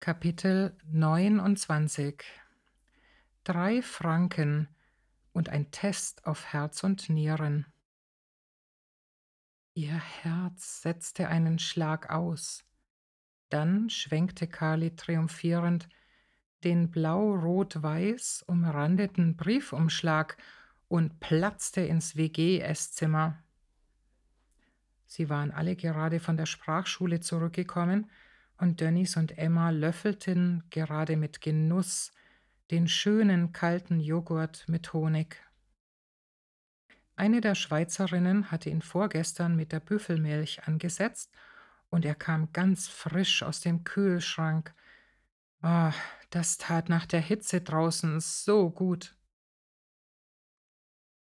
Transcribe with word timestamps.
Kapitel 0.00 0.74
29 0.90 2.24
Drei 3.44 3.82
Franken 3.82 4.66
und 5.34 5.50
ein 5.50 5.70
Test 5.72 6.24
auf 6.24 6.54
Herz 6.54 6.82
und 6.84 7.10
Nieren. 7.10 7.66
Ihr 9.74 9.92
Herz 9.92 10.80
setzte 10.80 11.28
einen 11.28 11.58
Schlag 11.58 12.08
aus. 12.08 12.64
Dann 13.50 13.90
schwenkte 13.90 14.46
Kali 14.46 14.96
triumphierend 14.96 15.86
den 16.64 16.90
blau-rot-weiß 16.90 18.44
umrandeten 18.46 19.36
Briefumschlag 19.36 20.38
und 20.88 21.20
platzte 21.20 21.82
ins 21.82 22.16
WG-Esszimmer. 22.16 23.36
Sie 25.04 25.28
waren 25.28 25.50
alle 25.50 25.76
gerade 25.76 26.20
von 26.20 26.38
der 26.38 26.46
Sprachschule 26.46 27.20
zurückgekommen 27.20 28.10
und 28.60 28.80
Dennis 28.80 29.16
und 29.16 29.38
Emma 29.38 29.70
löffelten 29.70 30.64
gerade 30.68 31.16
mit 31.16 31.40
Genuss 31.40 32.12
den 32.70 32.88
schönen 32.88 33.52
kalten 33.52 34.00
Joghurt 34.00 34.68
mit 34.68 34.92
Honig. 34.92 35.42
Eine 37.16 37.40
der 37.40 37.54
Schweizerinnen 37.54 38.50
hatte 38.50 38.68
ihn 38.70 38.82
vorgestern 38.82 39.56
mit 39.56 39.72
der 39.72 39.80
Büffelmilch 39.80 40.64
angesetzt 40.64 41.32
und 41.88 42.04
er 42.04 42.14
kam 42.14 42.52
ganz 42.52 42.86
frisch 42.86 43.42
aus 43.42 43.60
dem 43.60 43.82
Kühlschrank. 43.82 44.74
Ah, 45.62 45.92
das 46.28 46.58
tat 46.58 46.88
nach 46.88 47.06
der 47.06 47.20
Hitze 47.20 47.62
draußen 47.62 48.20
so 48.20 48.70
gut. 48.70 49.16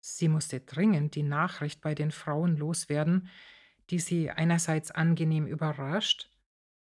Sie 0.01 0.29
musste 0.29 0.60
dringend 0.60 1.15
die 1.15 1.23
Nachricht 1.23 1.80
bei 1.80 1.95
den 1.95 2.10
Frauen 2.10 2.56
loswerden, 2.59 3.29
die 3.88 3.98
sie 3.98 4.30
einerseits 4.30 4.91
angenehm 4.91 5.46
überrascht 5.46 6.30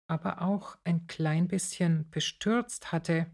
aber 0.08 0.42
auch 0.42 0.76
ein 0.84 1.06
klein 1.06 1.46
bisschen 1.46 2.10
bestürzt 2.10 2.90
hatte. 2.90 3.26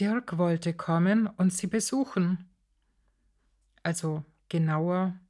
Dirk 0.00 0.38
wollte 0.38 0.72
kommen 0.72 1.26
und 1.26 1.52
sie 1.52 1.66
besuchen. 1.66 2.50
Also 3.82 4.24
genauer, 4.48 5.20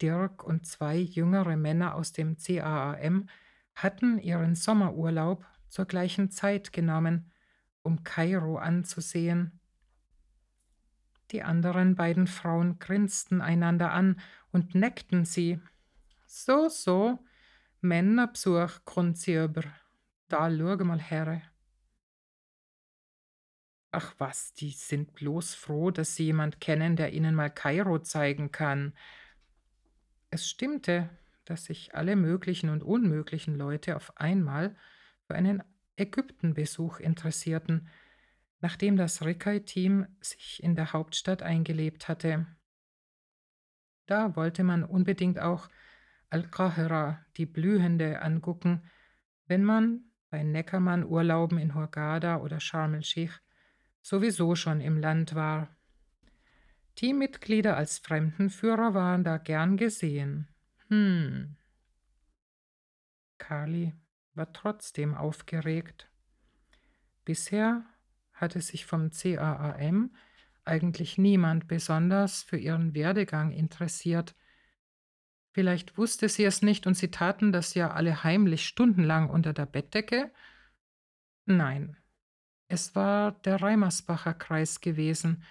Dirk 0.00 0.44
und 0.44 0.66
zwei 0.66 0.96
jüngere 0.96 1.56
Männer 1.56 1.94
aus 1.94 2.12
dem 2.12 2.36
CAAM 2.36 3.28
hatten 3.74 4.18
ihren 4.18 4.54
Sommerurlaub 4.54 5.44
zur 5.68 5.86
gleichen 5.86 6.30
Zeit 6.30 6.72
genommen, 6.72 7.30
um 7.82 8.04
Kairo 8.04 8.58
anzusehen. 8.58 9.60
Die 11.30 11.42
anderen 11.42 11.94
beiden 11.94 12.26
Frauen 12.26 12.78
grinsten 12.78 13.40
einander 13.40 13.92
an 13.92 14.20
und 14.50 14.74
neckten 14.74 15.24
sie. 15.24 15.60
So, 16.26 16.68
so, 16.68 17.18
Männerbesuch 17.80 18.84
kommt 18.84 19.18
sie 19.18 19.34
über. 19.34 19.62
Da 20.28 20.50
schau 20.50 20.76
mal 20.84 21.00
her. 21.00 21.42
Ach 23.90 24.14
was, 24.18 24.52
die 24.52 24.70
sind 24.70 25.14
bloß 25.14 25.54
froh, 25.54 25.90
dass 25.90 26.14
sie 26.14 26.24
jemand 26.24 26.60
kennen, 26.60 26.96
der 26.96 27.12
ihnen 27.12 27.34
mal 27.34 27.50
Kairo 27.50 27.98
zeigen 28.00 28.52
kann. 28.52 28.92
Es 30.30 30.48
stimmte, 30.48 31.08
dass 31.46 31.64
sich 31.64 31.94
alle 31.94 32.14
möglichen 32.14 32.68
und 32.68 32.82
unmöglichen 32.82 33.54
Leute 33.54 33.96
auf 33.96 34.14
einmal 34.18 34.76
für 35.26 35.34
einen 35.34 35.62
Ägyptenbesuch 35.96 37.00
interessierten, 37.00 37.88
nachdem 38.60 38.96
das 38.96 39.24
Rikai-Team 39.24 40.06
sich 40.20 40.62
in 40.62 40.74
der 40.74 40.92
Hauptstadt 40.92 41.42
eingelebt 41.42 42.08
hatte. 42.08 42.46
Da 44.06 44.36
wollte 44.36 44.64
man 44.64 44.84
unbedingt 44.84 45.38
auch 45.38 45.68
Al-Qahira, 46.30 47.24
die 47.36 47.46
Blühende, 47.46 48.20
angucken, 48.20 48.82
wenn 49.46 49.64
man 49.64 50.04
bei 50.30 50.42
Neckermann-Urlauben 50.42 51.58
in 51.58 51.74
Hurghada 51.74 52.38
oder 52.38 52.60
Sharm 52.60 52.94
el-Sheikh 52.94 53.40
sowieso 54.02 54.54
schon 54.54 54.80
im 54.80 54.98
Land 54.98 55.34
war. 55.34 55.74
Teammitglieder 56.96 57.76
als 57.76 57.98
Fremdenführer 57.98 58.92
waren 58.92 59.24
da 59.24 59.38
gern 59.38 59.76
gesehen. 59.76 60.48
Hm. 60.88 61.56
Carly 63.38 63.94
war 64.34 64.52
trotzdem 64.52 65.14
aufgeregt. 65.14 66.10
Bisher 67.24 67.84
hatte 68.32 68.60
sich 68.60 68.84
vom 68.84 69.10
CAAM 69.10 70.14
eigentlich 70.64 71.16
niemand 71.16 71.68
besonders 71.68 72.42
für 72.42 72.58
ihren 72.58 72.94
Werdegang 72.94 73.52
interessiert– 73.52 74.34
Vielleicht 75.58 75.98
wusste 75.98 76.28
sie 76.28 76.44
es 76.44 76.62
nicht 76.62 76.86
und 76.86 76.94
sie 76.94 77.10
taten 77.10 77.50
das 77.50 77.74
ja 77.74 77.90
alle 77.90 78.22
heimlich 78.22 78.64
stundenlang 78.64 79.28
unter 79.28 79.52
der 79.52 79.66
Bettdecke? 79.66 80.30
Nein, 81.46 81.96
es 82.68 82.94
war 82.94 83.32
der 83.32 83.60
Reimersbacher 83.60 84.34
Kreis 84.34 84.80
gewesen, 84.80 85.42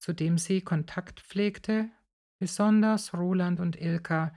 zu 0.00 0.12
dem 0.12 0.36
sie 0.36 0.62
Kontakt 0.62 1.20
pflegte, 1.20 1.88
besonders 2.40 3.14
Roland 3.14 3.60
und 3.60 3.80
Ilka, 3.80 4.34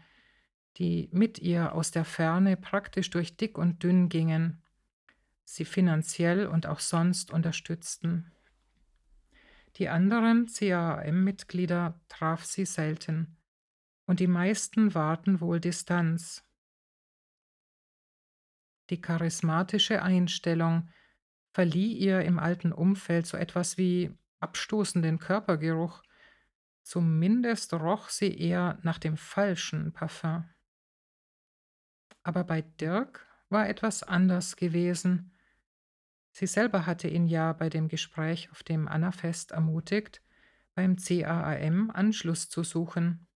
die 0.78 1.10
mit 1.12 1.40
ihr 1.40 1.74
aus 1.74 1.90
der 1.90 2.06
Ferne 2.06 2.56
praktisch 2.56 3.10
durch 3.10 3.36
dick 3.36 3.58
und 3.58 3.82
dünn 3.82 4.10
gingen, 4.10 4.62
sie 5.44 5.66
finanziell 5.66 6.46
und 6.46 6.68
auch 6.68 6.80
sonst 6.80 7.32
unterstützten. 7.32 8.32
Die 9.78 9.90
anderen 9.90 10.46
CAM-Mitglieder 10.46 12.00
traf 12.10 12.46
sie 12.46 12.66
selten 12.66 13.39
und 14.10 14.20
die 14.20 14.26
meisten 14.26 14.96
wahrten 14.96 15.40
wohl 15.40 15.60
Distanz. 15.60 16.44
Die 18.90 19.00
charismatische 19.00 20.02
Einstellung 20.02 20.90
verlieh 21.52 21.94
ihr 21.94 22.22
im 22.22 22.40
alten 22.40 22.72
Umfeld 22.72 23.28
so 23.28 23.38
etwas 23.38 23.78
wie 23.78 24.18
abstoßenden 24.40 25.20
Körpergeruch, 25.20 26.02
zumindest 26.82 27.72
roch 27.76 28.10
sie 28.10 28.36
eher 28.36 28.80
nach 28.82 28.98
dem 28.98 29.16
falschen 29.16 29.94
Parfum. 29.94 30.50
Aber 32.24 32.44
bei 32.44 32.64
Dirk 32.64 33.28
war 33.50 33.70
etwas 33.70 34.02
anders 34.02 34.56
gewesen. 34.56 35.38
Sie 36.32 36.48
selber 36.48 36.88
hatte 36.88 37.08
ihn 37.08 37.28
ja 37.28 37.54
bei 37.54 37.70
dem 37.70 37.88
Gespräch 37.90 38.50
auf 38.50 38.64
dem 38.64 38.88
Annafest 38.88 39.52
ermutigt, 39.52 40.24
beim 40.74 40.96
CAAM 40.96 41.92
Anschluss 41.92 42.50
zu 42.50 42.64
suchen. 42.64 43.29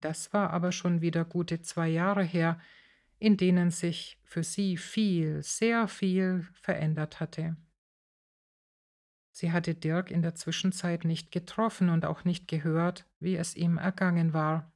Das 0.00 0.32
war 0.32 0.50
aber 0.50 0.72
schon 0.72 1.00
wieder 1.00 1.24
gute 1.24 1.60
zwei 1.60 1.88
Jahre 1.88 2.22
her, 2.22 2.60
in 3.18 3.36
denen 3.36 3.70
sich 3.70 4.18
für 4.22 4.44
sie 4.44 4.76
viel, 4.76 5.42
sehr 5.42 5.88
viel 5.88 6.46
verändert 6.52 7.20
hatte. 7.20 7.56
Sie 9.32 9.52
hatte 9.52 9.74
Dirk 9.74 10.10
in 10.10 10.22
der 10.22 10.34
Zwischenzeit 10.34 11.04
nicht 11.04 11.30
getroffen 11.30 11.90
und 11.90 12.04
auch 12.04 12.24
nicht 12.24 12.48
gehört, 12.48 13.06
wie 13.20 13.36
es 13.36 13.54
ihm 13.54 13.78
ergangen 13.78 14.32
war. 14.32 14.72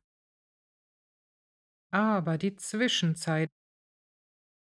Aber 1.90 2.38
die 2.38 2.56
Zwischenzeit. 2.56 3.50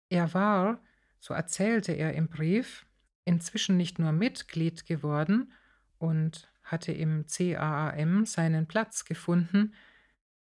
Er 0.09 0.33
war, 0.33 0.83
so 1.19 1.33
erzählte 1.33 1.93
er 1.93 2.13
im 2.13 2.27
Brief, 2.27 2.85
inzwischen 3.25 3.77
nicht 3.77 3.99
nur 3.99 4.11
Mitglied 4.11 4.85
geworden 4.85 5.53
und 5.99 6.51
hatte 6.63 6.91
im 6.91 7.27
CAAM 7.27 8.25
seinen 8.25 8.67
Platz 8.67 9.05
gefunden, 9.05 9.73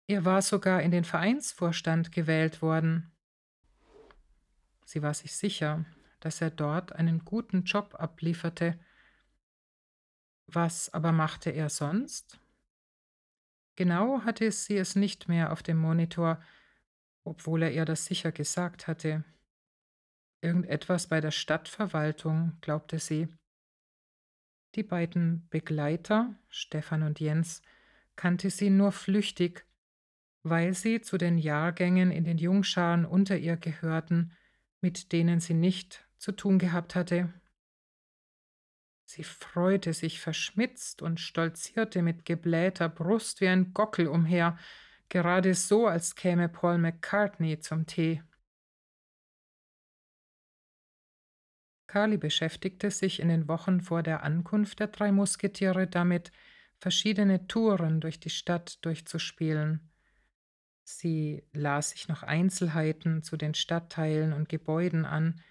er 0.07 0.25
war 0.25 0.41
sogar 0.41 0.81
in 0.81 0.91
den 0.91 1.03
Vereinsvorstand 1.03 2.11
gewählt 2.11 2.61
worden. 2.61 3.11
Sie 4.85 5.01
war 5.01 5.13
sich 5.13 5.35
sicher, 5.35 5.85
dass 6.19 6.41
er 6.41 6.51
dort 6.51 6.93
einen 6.93 7.25
guten 7.25 7.63
Job 7.63 7.95
ablieferte. 7.97 8.79
Was 10.47 10.93
aber 10.93 11.11
machte 11.11 11.49
er 11.49 11.69
sonst? 11.69 12.39
Genau 13.75 14.21
hatte 14.21 14.51
sie 14.51 14.77
es 14.77 14.95
nicht 14.95 15.27
mehr 15.27 15.51
auf 15.51 15.63
dem 15.63 15.77
Monitor, 15.77 16.41
obwohl 17.23 17.63
er 17.63 17.71
ihr 17.71 17.85
das 17.85 18.05
sicher 18.05 18.31
gesagt 18.31 18.87
hatte. 18.87 19.23
Irgendetwas 20.41 21.07
bei 21.07 21.19
der 21.19 21.31
Stadtverwaltung, 21.31 22.57
glaubte 22.61 22.99
sie. 22.99 23.27
Die 24.75 24.83
beiden 24.83 25.47
Begleiter, 25.49 26.35
Stefan 26.49 27.01
und 27.01 27.19
Jens, 27.19 27.63
kannte 28.15 28.49
sie 28.49 28.69
nur 28.69 28.91
flüchtig, 28.91 29.65
weil 30.45 30.75
sie 30.75 31.01
zu 31.01 31.17
den 31.17 31.39
Jahrgängen 31.39 32.11
in 32.11 32.23
den 32.23 32.37
Jungscharen 32.37 33.03
unter 33.03 33.35
ihr 33.35 33.57
gehörten, 33.57 34.31
mit 34.79 35.11
denen 35.11 35.39
sie 35.39 35.55
nicht 35.55 36.07
zu 36.17 36.31
tun 36.31 36.59
gehabt 36.59 36.93
hatte. 36.93 37.33
Sie 39.05 39.23
freute 39.23 39.91
sich 39.93 40.19
verschmitzt 40.19 41.01
und 41.01 41.19
stolzierte 41.19 42.03
mit 42.03 42.25
geblähter 42.25 42.89
Brust 42.89 43.41
wie 43.41 43.47
ein 43.47 43.73
Gockel 43.73 44.07
umher, 44.07 44.57
gerade 45.09 45.55
so, 45.55 45.87
als 45.87 46.15
käme 46.15 46.47
Paul 46.47 46.77
McCartney 46.77 47.59
zum 47.59 47.87
Tee. 47.87 48.21
Carly 51.87 52.17
beschäftigte 52.17 52.91
sich 52.91 53.19
in 53.19 53.29
den 53.29 53.47
Wochen 53.47 53.81
vor 53.81 54.03
der 54.03 54.21
Ankunft 54.21 54.79
der 54.79 54.87
drei 54.87 55.11
Musketiere 55.11 55.87
damit, 55.87 56.31
verschiedene 56.77 57.47
Touren 57.47 57.99
durch 57.99 58.19
die 58.19 58.29
Stadt 58.29 58.83
durchzuspielen. 58.85 59.91
Sie 60.87 61.43
las 61.51 61.89
sich 61.89 62.07
noch 62.07 62.21
Einzelheiten 62.21 63.23
zu 63.23 63.37
den 63.37 63.55
Stadtteilen 63.55 64.33
und 64.33 64.49
Gebäuden 64.49 65.03
an, 65.03 65.41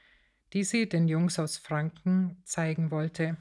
die 0.53 0.63
sie 0.63 0.89
den 0.89 1.09
Jungs 1.09 1.41
aus 1.41 1.59
Franken 1.59 2.41
zeigen 2.45 2.93
wollte. 2.93 3.37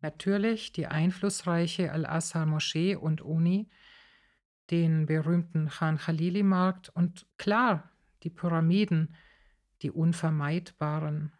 Natürlich 0.00 0.72
die 0.72 0.88
einflussreiche 0.88 1.92
Al-Azhar-Moschee 1.92 2.96
und 2.96 3.22
Uni, 3.22 3.70
den 4.72 5.06
berühmten 5.06 5.68
Khan 5.68 5.96
Khalili-Markt 5.96 6.88
und 6.88 7.24
klar 7.38 7.88
die 8.24 8.30
Pyramiden, 8.30 9.14
die 9.82 9.92
unvermeidbaren. 9.92 11.32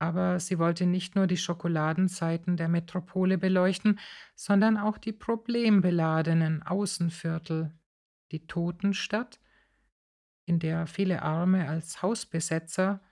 Aber 0.00 0.40
sie 0.40 0.58
wollte 0.58 0.86
nicht 0.86 1.14
nur 1.14 1.26
die 1.26 1.36
Schokoladenseiten 1.36 2.56
der 2.56 2.68
Metropole 2.68 3.36
beleuchten, 3.36 4.00
sondern 4.34 4.78
auch 4.78 4.98
die 4.98 5.12
problembeladenen 5.12 6.62
Außenviertel, 6.62 7.72
die 8.32 8.46
Totenstadt, 8.46 9.38
in 10.46 10.58
der 10.58 10.86
viele 10.86 11.22
Arme 11.22 11.68
als 11.68 12.02
Hausbesetzer 12.02 13.02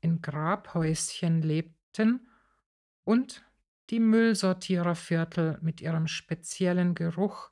in 0.00 0.22
Grabhäuschen 0.22 1.42
lebten, 1.42 2.26
und 3.04 3.42
die 3.88 4.00
Müllsortiererviertel 4.00 5.58
mit 5.62 5.80
ihrem 5.80 6.06
speziellen 6.06 6.94
Geruch, 6.94 7.50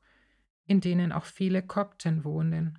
in 0.66 0.81
denen 0.81 1.12
auch 1.12 1.25
viele 1.25 1.62
Kopten 1.62 2.25
wohnen. 2.25 2.78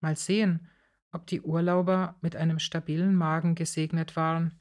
Mal 0.00 0.16
sehen, 0.16 0.68
ob 1.12 1.26
die 1.26 1.40
Urlauber 1.40 2.16
mit 2.20 2.36
einem 2.36 2.58
stabilen 2.58 3.14
Magen 3.14 3.54
gesegnet 3.54 4.16
waren. 4.16 4.59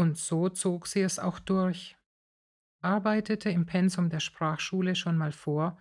Und 0.00 0.16
so 0.16 0.48
zog 0.48 0.86
sie 0.86 1.02
es 1.02 1.18
auch 1.18 1.38
durch, 1.38 1.94
arbeitete 2.80 3.50
im 3.50 3.66
Pensum 3.66 4.08
der 4.08 4.20
Sprachschule 4.20 4.94
schon 4.94 5.18
mal 5.18 5.30
vor, 5.30 5.76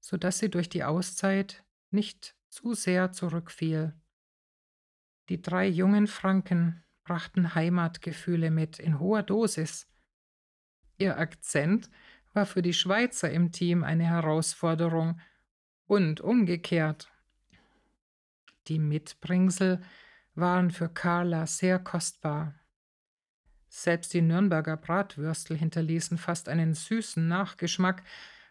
so 0.00 0.18
dass 0.18 0.38
sie 0.38 0.50
durch 0.50 0.68
die 0.68 0.84
Auszeit 0.84 1.64
nicht 1.90 2.36
zu 2.50 2.74
sehr 2.74 3.10
zurückfiel. 3.10 3.94
Die 5.30 5.40
drei 5.40 5.66
jungen 5.66 6.08
Franken 6.08 6.84
brachten 7.04 7.54
Heimatgefühle 7.54 8.50
mit 8.50 8.78
in 8.78 9.00
hoher 9.00 9.22
Dosis. 9.22 9.88
Ihr 10.98 11.16
Akzent 11.16 11.88
war 12.34 12.44
für 12.44 12.60
die 12.60 12.74
Schweizer 12.74 13.30
im 13.30 13.50
Team 13.50 13.82
eine 13.82 14.04
Herausforderung 14.04 15.18
und 15.86 16.20
umgekehrt. 16.20 17.10
Die 18.66 18.78
Mitbringsel 18.78 19.80
waren 20.34 20.70
für 20.70 20.90
Carla 20.90 21.46
sehr 21.46 21.78
kostbar. 21.78 22.57
Selbst 23.68 24.14
die 24.14 24.22
Nürnberger 24.22 24.76
Bratwürstel 24.76 25.56
hinterließen 25.56 26.18
fast 26.18 26.48
einen 26.48 26.74
süßen 26.74 27.26
Nachgeschmack, 27.28 28.02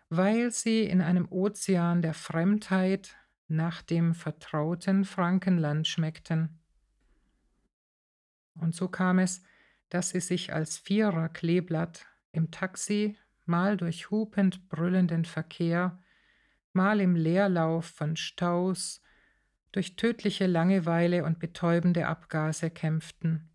weil 0.10 0.52
sie 0.52 0.84
in 0.84 1.02
einem 1.02 1.28
Ozean 1.30 2.02
der 2.02 2.14
Fremdheit 2.14 3.16
nach 3.48 3.82
dem 3.82 4.14
vertrauten 4.14 5.06
Frankenland 5.06 5.88
schmeckten. 5.88 6.60
Und 8.56 8.76
so 8.76 8.88
kam 8.88 9.20
es, 9.20 9.42
dass 9.90 10.10
sie 10.10 10.20
sich 10.20 10.54
als 10.54 10.78
Vierer-Kleeblatt 10.78 12.06
im 12.32 12.52
Taxi 12.52 13.18
mal 13.46 13.78
durch 13.78 14.12
hupend 14.12 14.68
brüllenden 14.70 15.26
Verkehr, 15.26 16.00
mal 16.74 17.00
im 17.00 17.16
Leerlauf 17.16 17.86
von 17.86 18.18
Staus, 18.18 19.02
durch 19.72 19.96
tödliche 19.96 20.48
Langeweile 20.48 21.24
und 21.24 21.40
betäubende 21.40 22.08
Abgase 22.08 22.70
kämpften. 22.70 23.50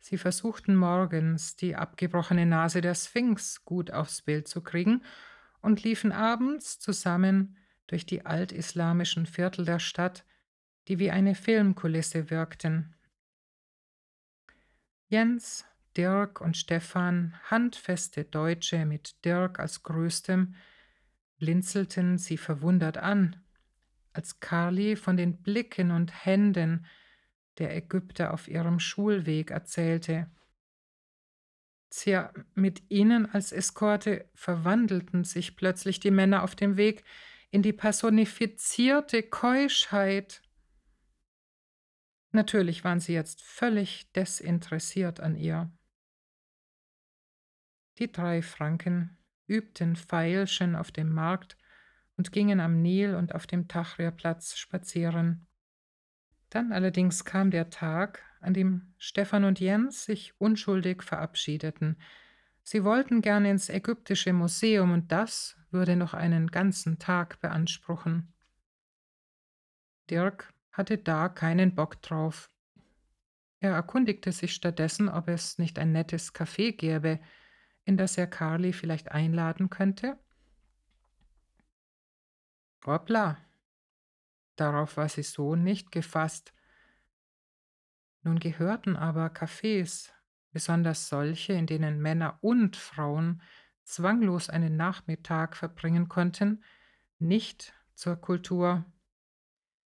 Sie 0.00 0.18
versuchten 0.18 0.76
morgens, 0.76 1.56
die 1.56 1.76
abgebrochene 1.76 2.46
Nase 2.46 2.80
der 2.80 2.94
Sphinx 2.94 3.64
gut 3.64 3.90
aufs 3.90 4.22
Bild 4.22 4.48
zu 4.48 4.62
kriegen 4.62 5.02
und 5.60 5.82
liefen 5.82 6.12
abends 6.12 6.78
zusammen 6.78 7.56
durch 7.86 8.06
die 8.06 8.24
altislamischen 8.24 9.26
Viertel 9.26 9.64
der 9.64 9.78
Stadt, 9.78 10.24
die 10.86 10.98
wie 10.98 11.10
eine 11.10 11.34
Filmkulisse 11.34 12.30
wirkten. 12.30 12.94
Jens, 15.08 15.64
Dirk 15.96 16.40
und 16.40 16.56
Stefan, 16.56 17.34
handfeste 17.50 18.24
Deutsche 18.24 18.84
mit 18.86 19.24
Dirk 19.24 19.58
als 19.58 19.82
größtem, 19.82 20.54
blinzelten 21.38 22.18
sie 22.18 22.36
verwundert 22.36 22.98
an, 22.98 23.36
als 24.12 24.40
Carly 24.40 24.96
von 24.96 25.16
den 25.16 25.42
Blicken 25.42 25.90
und 25.90 26.24
Händen 26.24 26.86
der 27.58 27.76
Ägypter 27.76 28.32
auf 28.32 28.48
ihrem 28.48 28.78
Schulweg 28.78 29.50
erzählte. 29.50 30.30
Tja, 31.90 32.32
mit 32.54 32.90
ihnen 32.90 33.26
als 33.26 33.52
Eskorte 33.52 34.28
verwandelten 34.34 35.24
sich 35.24 35.56
plötzlich 35.56 36.00
die 36.00 36.10
Männer 36.10 36.42
auf 36.42 36.54
dem 36.54 36.76
Weg 36.76 37.04
in 37.50 37.62
die 37.62 37.72
personifizierte 37.72 39.22
Keuschheit. 39.22 40.42
Natürlich 42.30 42.84
waren 42.84 43.00
sie 43.00 43.14
jetzt 43.14 43.42
völlig 43.42 44.12
desinteressiert 44.12 45.20
an 45.20 45.34
ihr. 45.34 45.72
Die 47.98 48.12
drei 48.12 48.42
Franken 48.42 49.16
übten 49.46 49.96
Feilschen 49.96 50.76
auf 50.76 50.92
dem 50.92 51.12
Markt 51.12 51.56
und 52.16 52.32
gingen 52.32 52.60
am 52.60 52.82
Nil 52.82 53.14
und 53.14 53.34
auf 53.34 53.46
dem 53.46 53.66
Tahrirplatz 53.66 54.56
spazieren. 54.56 55.47
Dann 56.50 56.72
allerdings 56.72 57.24
kam 57.24 57.50
der 57.50 57.70
Tag, 57.70 58.22
an 58.40 58.54
dem 58.54 58.94
Stefan 58.98 59.44
und 59.44 59.60
Jens 59.60 60.04
sich 60.04 60.32
unschuldig 60.40 61.02
verabschiedeten. 61.02 61.96
Sie 62.62 62.84
wollten 62.84 63.20
gerne 63.20 63.50
ins 63.50 63.68
ägyptische 63.68 64.32
Museum 64.32 64.92
und 64.92 65.12
das 65.12 65.56
würde 65.70 65.96
noch 65.96 66.14
einen 66.14 66.48
ganzen 66.48 66.98
Tag 66.98 67.40
beanspruchen. 67.40 68.32
Dirk 70.10 70.52
hatte 70.72 70.96
da 70.96 71.28
keinen 71.28 71.74
Bock 71.74 72.00
drauf. 72.02 72.50
Er 73.60 73.72
erkundigte 73.72 74.32
sich 74.32 74.54
stattdessen, 74.54 75.08
ob 75.08 75.28
es 75.28 75.58
nicht 75.58 75.78
ein 75.78 75.92
nettes 75.92 76.34
Café 76.34 76.72
gäbe, 76.72 77.20
in 77.84 77.96
das 77.96 78.16
er 78.16 78.26
Carly 78.26 78.72
vielleicht 78.72 79.10
einladen 79.10 79.68
könnte. 79.70 80.18
Hoppla, 82.86 83.36
Darauf 84.58 84.96
war 84.96 85.08
sie 85.08 85.22
so 85.22 85.54
nicht 85.54 85.92
gefasst. 85.92 86.52
Nun 88.24 88.40
gehörten 88.40 88.96
aber 88.96 89.28
Cafés, 89.28 90.10
besonders 90.50 91.08
solche, 91.08 91.52
in 91.52 91.66
denen 91.66 92.02
Männer 92.02 92.38
und 92.40 92.74
Frauen 92.74 93.40
zwanglos 93.84 94.50
einen 94.50 94.76
Nachmittag 94.76 95.56
verbringen 95.56 96.08
konnten, 96.08 96.64
nicht 97.20 97.72
zur 97.94 98.16
Kultur. 98.16 98.84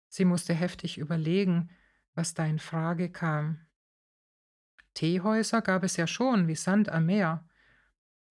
Sie 0.08 0.24
musste 0.24 0.54
heftig 0.54 0.98
überlegen, 0.98 1.70
was 2.16 2.34
da 2.34 2.46
in 2.46 2.60
Frage 2.60 3.12
kam. 3.12 3.68
Teehäuser 4.94 5.62
gab 5.62 5.84
es 5.84 5.98
ja 5.98 6.08
schon, 6.08 6.48
wie 6.48 6.56
Sand 6.56 6.88
am 6.88 7.08
Meer, 7.08 7.46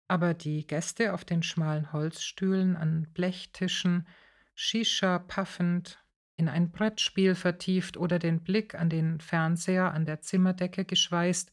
aber 0.09 0.33
die 0.33 0.67
Gäste 0.67 1.13
auf 1.13 1.27
den 1.27 1.43
schmalen 1.43 1.93
Holzstühlen 1.93 2.75
an 2.75 3.13
Blechtischen, 3.13 4.09
Shisha 4.55 5.19
paffend, 5.19 6.02
in 6.43 6.49
ein 6.49 6.73
Brettspiel 6.73 7.37
vertieft 7.37 7.97
oder 7.97 8.19
den 8.19 8.43
Blick 8.43 8.75
an 8.75 8.91
den 8.91 9.21
Fernseher 9.21 9.95
an 9.95 10.05
der 10.05 10.23
Zimmerdecke 10.23 10.85
geschweißt, 10.85 11.53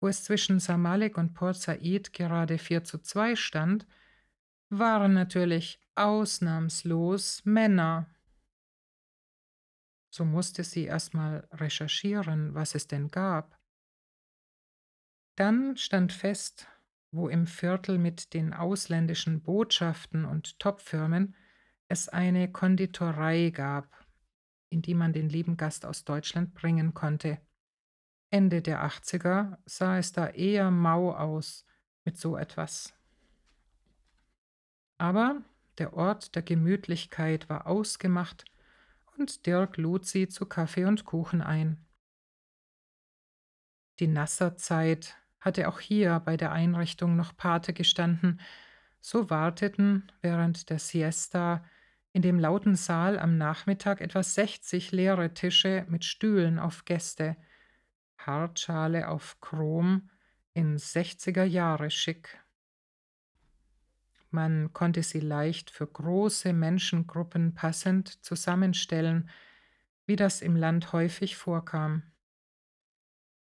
wo 0.00 0.08
es 0.08 0.22
zwischen 0.22 0.60
Samalik 0.60 1.16
und 1.16 1.32
Port 1.32 1.56
Said 1.56 2.12
gerade 2.12 2.58
4 2.58 2.84
zu 2.84 2.98
2 2.98 3.36
stand, 3.36 3.86
waren 4.68 5.14
natürlich 5.14 5.80
ausnahmslos 5.94 7.42
Männer. 7.46 8.06
So 10.10 10.26
musste 10.26 10.62
sie 10.62 10.84
erstmal 10.84 11.48
recherchieren, 11.50 12.54
was 12.54 12.74
es 12.74 12.86
denn 12.86 13.10
gab. 13.10 13.58
Dann 15.36 15.78
stand 15.78 16.12
fest, 16.12 16.66
wo 17.12 17.30
im 17.30 17.46
Viertel 17.46 17.96
mit 17.96 18.34
den 18.34 18.52
ausländischen 18.52 19.42
Botschaften 19.42 20.26
und 20.26 20.58
Topfirmen 20.58 21.34
es 21.92 22.08
eine 22.08 22.50
Konditorei 22.50 23.50
gab, 23.50 24.01
in 24.72 24.82
die 24.82 24.94
man 24.94 25.12
den 25.12 25.28
lieben 25.28 25.56
Gast 25.56 25.84
aus 25.84 26.04
Deutschland 26.04 26.54
bringen 26.54 26.94
konnte. 26.94 27.38
Ende 28.30 28.62
der 28.62 28.82
80er 28.84 29.58
sah 29.66 29.98
es 29.98 30.12
da 30.12 30.28
eher 30.28 30.70
mau 30.70 31.12
aus 31.12 31.66
mit 32.04 32.16
so 32.16 32.36
etwas. 32.36 32.94
Aber 34.96 35.42
der 35.78 35.94
Ort 35.94 36.34
der 36.34 36.42
Gemütlichkeit 36.42 37.48
war 37.50 37.66
ausgemacht 37.66 38.46
und 39.18 39.46
Dirk 39.46 39.76
lud 39.76 40.06
sie 40.06 40.28
zu 40.28 40.46
Kaffee 40.46 40.86
und 40.86 41.04
Kuchen 41.04 41.42
ein. 41.42 41.84
Die 43.98 44.06
Nasserzeit 44.06 45.16
hatte 45.38 45.68
auch 45.68 45.80
hier 45.80 46.20
bei 46.20 46.36
der 46.36 46.52
Einrichtung 46.52 47.16
noch 47.16 47.36
Pate 47.36 47.74
gestanden, 47.74 48.40
so 49.00 49.28
warteten 49.28 50.10
während 50.22 50.70
der 50.70 50.78
Siesta 50.78 51.64
in 52.12 52.22
dem 52.22 52.38
lauten 52.38 52.76
Saal 52.76 53.18
am 53.18 53.38
Nachmittag 53.38 54.00
etwa 54.00 54.22
60 54.22 54.92
leere 54.92 55.32
Tische 55.32 55.86
mit 55.88 56.04
Stühlen 56.04 56.58
auf 56.58 56.84
Gäste, 56.84 57.36
Hartschale 58.18 59.08
auf 59.08 59.40
Chrom 59.40 60.10
in 60.52 60.76
60er 60.76 61.44
Jahre 61.44 61.90
schick. 61.90 62.38
Man 64.30 64.72
konnte 64.72 65.02
sie 65.02 65.20
leicht 65.20 65.70
für 65.70 65.86
große 65.86 66.52
Menschengruppen 66.52 67.54
passend 67.54 68.24
zusammenstellen, 68.24 69.28
wie 70.06 70.16
das 70.16 70.40
im 70.40 70.56
Land 70.56 70.92
häufig 70.92 71.36
vorkam. 71.36 72.02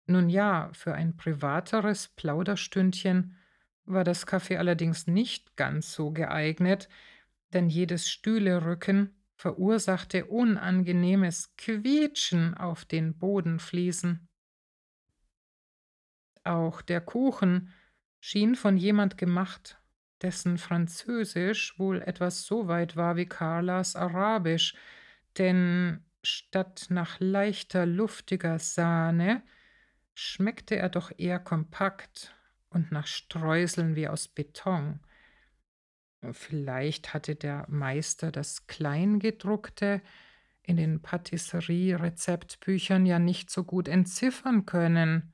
Nun 0.06 0.28
ja, 0.28 0.70
für 0.72 0.94
ein 0.94 1.16
privateres 1.16 2.08
Plauderstündchen 2.08 3.36
war 3.84 4.04
das 4.04 4.26
Café 4.26 4.56
allerdings 4.56 5.06
nicht 5.06 5.56
ganz 5.56 5.92
so 5.92 6.10
geeignet, 6.10 6.88
denn 7.52 7.68
jedes 7.68 8.08
Stühlerücken 8.08 9.14
verursachte 9.36 10.26
unangenehmes 10.26 11.56
Quietschen 11.56 12.54
auf 12.54 12.84
den 12.84 13.16
Bodenfliesen. 13.18 14.28
Auch 16.44 16.82
der 16.82 17.00
Kuchen 17.00 17.72
schien 18.20 18.54
von 18.54 18.76
jemand 18.76 19.16
gemacht, 19.16 19.78
dessen 20.22 20.58
Französisch 20.58 21.78
wohl 21.78 22.02
etwas 22.02 22.44
so 22.44 22.68
weit 22.68 22.96
war 22.96 23.16
wie 23.16 23.26
Carlas 23.26 23.96
Arabisch, 23.96 24.74
denn 25.38 26.04
statt 26.22 26.86
nach 26.90 27.18
leichter, 27.20 27.86
luftiger 27.86 28.58
Sahne 28.58 29.42
schmeckte 30.14 30.76
er 30.76 30.90
doch 30.90 31.12
eher 31.16 31.38
kompakt 31.38 32.34
und 32.68 32.92
nach 32.92 33.06
Streuseln 33.06 33.96
wie 33.96 34.08
aus 34.08 34.28
Beton. 34.28 35.00
Vielleicht 36.32 37.14
hatte 37.14 37.34
der 37.34 37.64
Meister 37.68 38.30
das 38.30 38.66
Kleingedruckte 38.66 40.02
in 40.62 40.76
den 40.76 41.00
Patisserie-Rezeptbüchern 41.00 43.06
ja 43.06 43.18
nicht 43.18 43.50
so 43.50 43.64
gut 43.64 43.88
entziffern 43.88 44.66
können. 44.66 45.32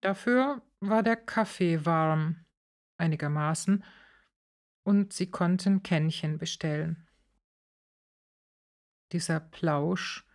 Dafür 0.00 0.62
war 0.80 1.02
der 1.02 1.16
Kaffee 1.16 1.86
warm, 1.86 2.44
einigermaßen, 2.96 3.84
und 4.82 5.12
sie 5.12 5.30
konnten 5.30 5.82
Kännchen 5.82 6.36
bestellen. 6.36 7.08
Dieser 9.12 9.40
Plausch 9.40 10.26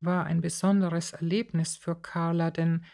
war 0.00 0.24
ein 0.24 0.40
besonderes 0.40 1.12
Erlebnis 1.12 1.76
für 1.76 2.00
Carla, 2.00 2.50
denn 2.50 2.86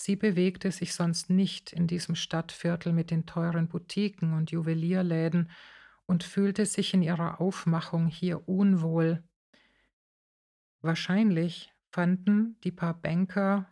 Sie 0.00 0.14
bewegte 0.14 0.70
sich 0.70 0.94
sonst 0.94 1.28
nicht 1.28 1.72
in 1.72 1.88
diesem 1.88 2.14
Stadtviertel 2.14 2.92
mit 2.92 3.10
den 3.10 3.26
teuren 3.26 3.66
Boutiquen 3.66 4.32
und 4.32 4.52
Juwelierläden 4.52 5.50
und 6.06 6.22
fühlte 6.22 6.66
sich 6.66 6.94
in 6.94 7.02
ihrer 7.02 7.40
Aufmachung 7.40 8.06
hier 8.06 8.48
unwohl. 8.48 9.24
Wahrscheinlich 10.82 11.74
fanden 11.90 12.60
die 12.62 12.70
paar 12.70 12.94
Banker, 12.94 13.68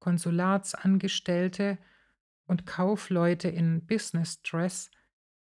Konsulatsangestellte 0.00 1.78
und 2.46 2.66
Kaufleute 2.66 3.46
in 3.46 3.86
Business 3.86 4.42
Dress 4.42 4.90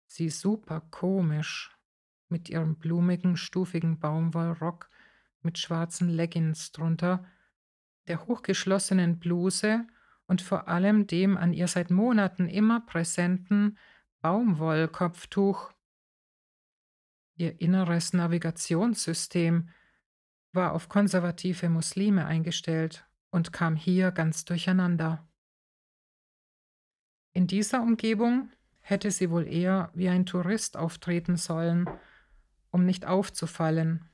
sie 0.08 0.28
super 0.28 0.80
komisch 0.90 1.70
mit 2.28 2.48
ihrem 2.48 2.80
blumigen, 2.80 3.36
stufigen 3.36 4.00
Baumwollrock 4.00 4.90
mit 5.42 5.56
schwarzen 5.56 6.08
Leggings 6.08 6.72
drunter, 6.72 7.24
der 8.08 8.26
hochgeschlossenen 8.26 9.20
Bluse 9.20 9.86
und 10.26 10.42
vor 10.42 10.68
allem 10.68 11.06
dem 11.06 11.36
an 11.36 11.52
ihr 11.52 11.68
seit 11.68 11.90
Monaten 11.90 12.48
immer 12.48 12.80
präsenten 12.80 13.78
Baumwollkopftuch. 14.20 15.72
Ihr 17.36 17.60
inneres 17.60 18.12
Navigationssystem 18.12 19.68
war 20.52 20.72
auf 20.72 20.88
konservative 20.88 21.68
Muslime 21.68 22.26
eingestellt 22.26 23.06
und 23.30 23.52
kam 23.52 23.76
hier 23.76 24.10
ganz 24.10 24.44
durcheinander. 24.44 25.28
In 27.32 27.46
dieser 27.46 27.82
Umgebung 27.82 28.50
hätte 28.80 29.10
sie 29.10 29.30
wohl 29.30 29.46
eher 29.46 29.90
wie 29.94 30.08
ein 30.08 30.24
Tourist 30.24 30.76
auftreten 30.76 31.36
sollen, 31.36 31.88
um 32.70 32.86
nicht 32.86 33.04
aufzufallen. 33.04 34.08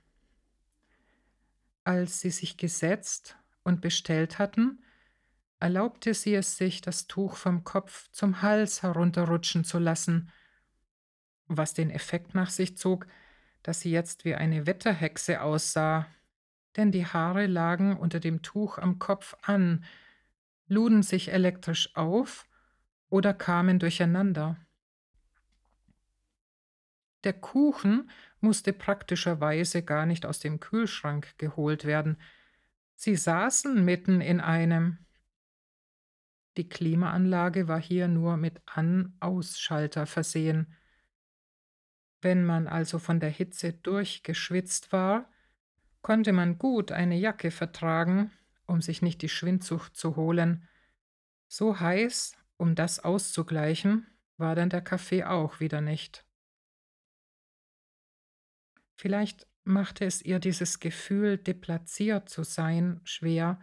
Als 1.85 2.21
sie 2.21 2.31
sich 2.31 2.57
gesetzt 2.57 3.37
und 3.63 3.81
bestellt 3.81 4.39
hatten, 4.39 4.83
erlaubte 5.63 6.13
sie 6.13 6.35
es 6.35 6.57
sich, 6.57 6.81
das 6.81 7.07
Tuch 7.07 7.37
vom 7.37 7.63
Kopf 7.63 8.11
zum 8.11 8.43
Hals 8.43 8.83
herunterrutschen 8.83 9.63
zu 9.63 9.79
lassen, 9.79 10.33
was 11.47 11.73
den 11.73 11.89
Effekt 11.89 12.35
nach 12.35 12.51
sich 12.51 12.77
zog, 12.77 13.07
dass 13.63 13.81
sie 13.81 13.93
jetzt 13.93 14.25
wie 14.25 14.35
eine 14.35 14.67
Wetterhexe 14.67 15.41
aussah, 15.41 16.09
denn 16.77 16.91
die 16.91 17.07
Haare 17.07 17.47
lagen 17.47 17.97
unter 17.97 18.19
dem 18.19 18.43
Tuch 18.43 18.79
am 18.79 18.99
Kopf 18.99 19.37
an, 19.43 19.85
luden 20.67 21.05
sich 21.05 21.31
elektrisch 21.31 21.95
auf 21.95 22.49
oder 23.09 23.33
kamen 23.33 23.79
durcheinander. 23.79 24.57
Der 27.23 27.35
Kuchen 27.35 28.11
musste 28.41 28.73
praktischerweise 28.73 29.85
gar 29.85 30.07
nicht 30.07 30.27
aus 30.27 30.41
dem 30.41 30.59
Kühlschrank 30.59 31.39
geholt 31.39 31.85
werden. 31.85 32.17
Sie 32.97 33.15
saßen 33.15 33.85
mitten 33.85 34.21
in 34.21 34.41
einem, 34.41 34.99
die 36.57 36.69
Klimaanlage 36.69 37.67
war 37.69 37.81
hier 37.81 38.09
nur 38.09 38.37
mit 38.37 38.61
An-Ausschalter 38.67 40.07
versehen. 40.07 40.75
Wenn 42.21 42.45
man 42.45 42.69
also 42.69 42.99
von 42.99 43.21
der 43.21 43.31
Hitze 43.31 43.73
durchgeschwitzt 43.73 44.93
war, 44.93 45.31
konnte 46.03 46.33
man 46.33 46.59
gut 46.59 46.93
eine 46.93 47.17
Jacke 47.17 47.51
vertragen, 47.51 48.31
um 48.67 48.83
sich 48.83 49.03
nicht 49.03 49.23
die 49.23 49.29
Schwindsucht 49.29 49.97
zu 49.97 50.17
holen. 50.17 50.69
So 51.49 51.81
heiß, 51.81 52.37
um 52.59 52.75
das 52.75 53.01
auszugleichen, 53.01 54.07
war 54.37 54.55
dann 54.55 54.71
der 54.71 54.83
Kaffee 54.83 55.25
auch 55.25 55.61
wieder 55.61 55.81
nicht. 55.81 56.25
Vielleicht 58.95 59.47
machte 59.65 60.05
es 60.05 60.23
ihr 60.23 60.39
dieses 60.39 60.81
Gefühl, 60.81 61.39
deplatziert 61.39 62.29
zu 62.29 62.43
sein, 62.43 63.01
schwer, 63.05 63.61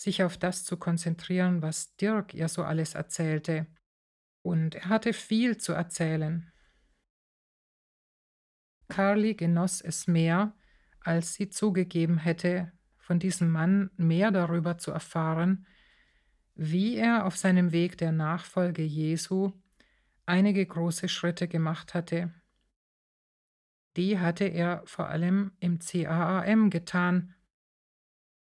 sich 0.00 0.22
auf 0.22 0.38
das 0.38 0.64
zu 0.64 0.78
konzentrieren, 0.78 1.60
was 1.60 1.94
Dirk 1.96 2.32
ihr 2.32 2.48
so 2.48 2.64
alles 2.64 2.94
erzählte. 2.94 3.66
Und 4.42 4.74
er 4.74 4.88
hatte 4.88 5.12
viel 5.12 5.58
zu 5.58 5.74
erzählen. 5.74 6.50
Carly 8.88 9.34
genoss 9.34 9.82
es 9.82 10.06
mehr, 10.06 10.56
als 11.00 11.34
sie 11.34 11.50
zugegeben 11.50 12.16
hätte, 12.16 12.72
von 12.96 13.18
diesem 13.18 13.50
Mann 13.50 13.90
mehr 13.98 14.30
darüber 14.30 14.78
zu 14.78 14.90
erfahren, 14.90 15.66
wie 16.54 16.96
er 16.96 17.26
auf 17.26 17.36
seinem 17.36 17.70
Weg 17.72 17.98
der 17.98 18.12
Nachfolge 18.12 18.82
Jesu 18.82 19.52
einige 20.24 20.64
große 20.64 21.10
Schritte 21.10 21.46
gemacht 21.46 21.92
hatte. 21.92 22.32
Die 23.98 24.18
hatte 24.18 24.44
er 24.44 24.82
vor 24.86 25.08
allem 25.08 25.52
im 25.60 25.78
CAAM 25.78 26.70
getan 26.70 27.34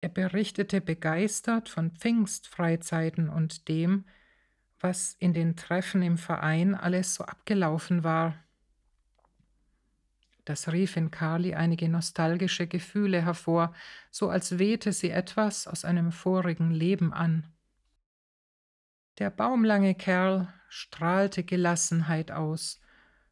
er 0.03 0.09
berichtete 0.09 0.81
begeistert 0.81 1.69
von 1.69 1.93
Pfingstfreizeiten 1.93 3.29
und 3.29 3.69
dem, 3.69 4.05
was 4.81 5.15
in 5.15 5.33
den 5.33 5.55
Treffen 5.55 6.03
im 6.03 6.19
Verein 6.19 6.75
alles 6.75 7.15
so 7.15 7.25
abgelaufen 7.25 8.03
war. 8.03 8.35
Das 10.45 10.73
rief 10.73 10.97
in 10.97 11.13
Carly 11.13 11.55
einige 11.55 11.89
nostalgische 11.89 12.67
Gefühle 12.67 13.23
hervor, 13.23 13.73
so 14.11 14.29
als 14.29 14.59
wehte 14.59 14.93
sie 14.93 15.11
etwas 15.11 15.69
aus 15.69 15.85
einem 15.85 16.11
vorigen 16.11 16.73
Leben 16.73 17.13
an. 17.13 17.47
Der 19.19 19.31
baumlange 19.31 19.95
Kerl 19.95 20.53
strahlte 20.69 21.45
Gelassenheit 21.45 22.33
aus, 22.33 22.81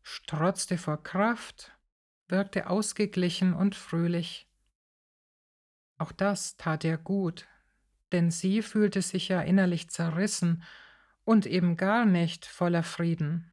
strotzte 0.04 0.78
vor 0.78 1.02
Kraft, 1.02 1.72
wirkte 2.28 2.70
ausgeglichen 2.70 3.54
und 3.54 3.74
fröhlich. 3.74 4.49
Auch 6.00 6.12
das 6.12 6.56
tat 6.56 6.82
ihr 6.84 6.96
gut, 6.96 7.46
denn 8.10 8.30
sie 8.30 8.62
fühlte 8.62 9.02
sich 9.02 9.28
ja 9.28 9.42
innerlich 9.42 9.90
zerrissen 9.90 10.62
und 11.24 11.44
eben 11.44 11.76
gar 11.76 12.06
nicht 12.06 12.46
voller 12.46 12.82
Frieden. 12.82 13.52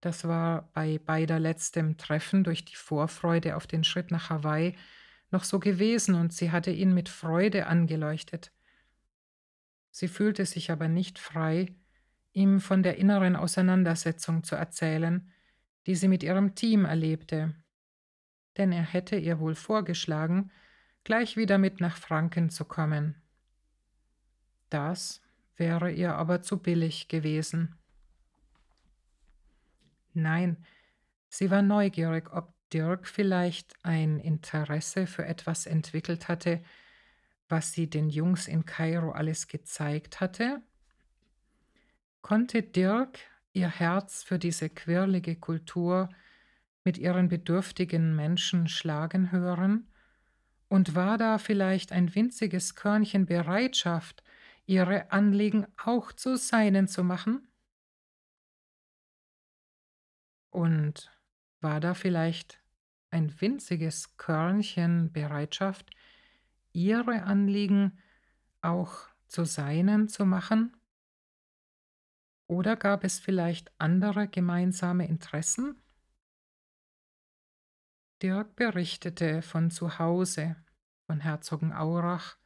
Das 0.00 0.26
war 0.26 0.70
bei 0.72 0.98
beider 0.98 1.38
letztem 1.38 1.98
Treffen 1.98 2.44
durch 2.44 2.64
die 2.64 2.76
Vorfreude 2.76 3.56
auf 3.56 3.66
den 3.66 3.84
Schritt 3.84 4.10
nach 4.10 4.30
Hawaii 4.30 4.74
noch 5.30 5.44
so 5.44 5.60
gewesen 5.60 6.14
und 6.14 6.32
sie 6.32 6.50
hatte 6.50 6.70
ihn 6.70 6.94
mit 6.94 7.10
Freude 7.10 7.66
angeleuchtet. 7.66 8.50
Sie 9.90 10.08
fühlte 10.08 10.46
sich 10.46 10.70
aber 10.70 10.88
nicht 10.88 11.18
frei, 11.18 11.74
ihm 12.32 12.58
von 12.62 12.82
der 12.82 12.96
inneren 12.96 13.36
Auseinandersetzung 13.36 14.44
zu 14.44 14.56
erzählen, 14.56 15.30
die 15.86 15.94
sie 15.94 16.08
mit 16.08 16.22
ihrem 16.22 16.54
Team 16.54 16.86
erlebte 16.86 17.54
denn 18.56 18.72
er 18.72 18.82
hätte 18.82 19.16
ihr 19.16 19.38
wohl 19.38 19.54
vorgeschlagen, 19.54 20.50
gleich 21.04 21.36
wieder 21.36 21.58
mit 21.58 21.80
nach 21.80 21.96
Franken 21.96 22.50
zu 22.50 22.64
kommen. 22.64 23.16
Das 24.70 25.22
wäre 25.56 25.90
ihr 25.90 26.14
aber 26.14 26.42
zu 26.42 26.58
billig 26.58 27.08
gewesen. 27.08 27.76
Nein, 30.12 30.64
sie 31.28 31.50
war 31.50 31.62
neugierig, 31.62 32.32
ob 32.32 32.54
Dirk 32.72 33.06
vielleicht 33.06 33.74
ein 33.84 34.18
Interesse 34.18 35.06
für 35.06 35.24
etwas 35.24 35.66
entwickelt 35.66 36.28
hatte, 36.28 36.62
was 37.48 37.72
sie 37.72 37.88
den 37.88 38.08
Jungs 38.08 38.48
in 38.48 38.64
Kairo 38.64 39.12
alles 39.12 39.48
gezeigt 39.48 40.20
hatte? 40.20 40.62
Konnte 42.22 42.62
Dirk 42.62 43.18
ihr 43.52 43.68
Herz 43.68 44.22
für 44.22 44.38
diese 44.38 44.70
quirlige 44.70 45.36
Kultur 45.36 46.08
mit 46.84 46.98
ihren 46.98 47.28
bedürftigen 47.28 48.14
Menschen 48.14 48.68
schlagen 48.68 49.32
hören? 49.32 49.88
Und 50.68 50.94
war 50.94 51.18
da 51.18 51.38
vielleicht 51.38 51.92
ein 51.92 52.14
winziges 52.14 52.74
Körnchen 52.74 53.26
Bereitschaft, 53.26 54.22
ihre 54.66 55.10
Anliegen 55.12 55.66
auch 55.76 56.12
zu 56.12 56.36
seinen 56.36 56.88
zu 56.88 57.04
machen? 57.04 57.48
Und 60.50 61.10
war 61.60 61.80
da 61.80 61.94
vielleicht 61.94 62.60
ein 63.10 63.40
winziges 63.40 64.16
Körnchen 64.16 65.12
Bereitschaft, 65.12 65.90
ihre 66.72 67.22
Anliegen 67.22 67.98
auch 68.60 69.08
zu 69.26 69.44
seinen 69.44 70.08
zu 70.08 70.26
machen? 70.26 70.76
Oder 72.46 72.76
gab 72.76 73.04
es 73.04 73.18
vielleicht 73.18 73.72
andere 73.78 74.28
gemeinsame 74.28 75.06
Interessen? 75.08 75.83
Dirk 78.22 78.56
berichtete 78.56 79.42
von 79.42 79.70
zu 79.70 79.98
Hause, 79.98 80.56
von 81.06 81.20
Herzogenaurach 81.20 82.36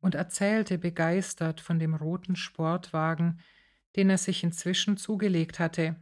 und 0.00 0.14
erzählte 0.14 0.78
begeistert 0.78 1.60
von 1.60 1.78
dem 1.78 1.94
roten 1.94 2.36
Sportwagen, 2.36 3.40
den 3.96 4.10
er 4.10 4.18
sich 4.18 4.44
inzwischen 4.44 4.96
zugelegt 4.96 5.58
hatte. 5.58 5.96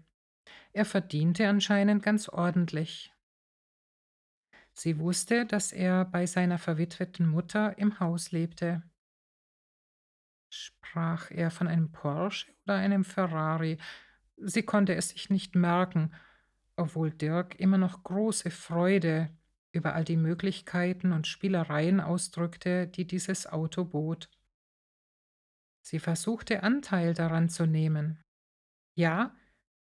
Er 0.72 0.84
verdiente 0.84 1.48
anscheinend 1.48 2.02
ganz 2.02 2.28
ordentlich. 2.28 3.12
Sie 4.72 4.98
wusste, 4.98 5.44
dass 5.44 5.72
er 5.72 6.04
bei 6.04 6.26
seiner 6.26 6.58
verwitweten 6.58 7.26
Mutter 7.26 7.76
im 7.78 7.98
Haus 7.98 8.30
lebte. 8.30 8.82
Sprach 10.50 11.30
er 11.30 11.50
von 11.50 11.66
einem 11.66 11.90
Porsche 11.90 12.46
oder 12.64 12.76
einem 12.76 13.04
Ferrari? 13.04 13.78
Sie 14.36 14.62
konnte 14.62 14.94
es 14.94 15.08
sich 15.08 15.30
nicht 15.30 15.56
merken, 15.56 16.14
obwohl 16.78 17.10
Dirk 17.10 17.58
immer 17.58 17.78
noch 17.78 18.02
große 18.02 18.50
Freude 18.50 19.30
über 19.72 19.94
all 19.94 20.04
die 20.04 20.16
Möglichkeiten 20.16 21.12
und 21.12 21.26
Spielereien 21.26 22.00
ausdrückte, 22.00 22.86
die 22.86 23.06
dieses 23.06 23.46
Auto 23.46 23.84
bot. 23.84 24.30
Sie 25.82 25.98
versuchte 25.98 26.62
Anteil 26.62 27.14
daran 27.14 27.48
zu 27.48 27.66
nehmen. 27.66 28.22
Ja, 28.94 29.34